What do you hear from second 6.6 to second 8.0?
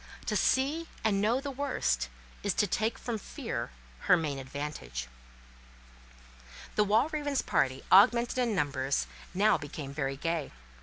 The Walravens' party,